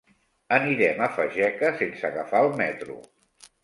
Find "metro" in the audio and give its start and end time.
2.67-3.03